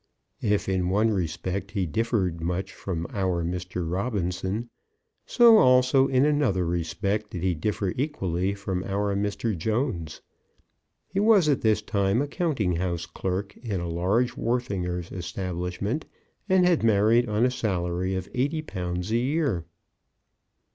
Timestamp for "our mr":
3.11-3.87, 8.85-9.55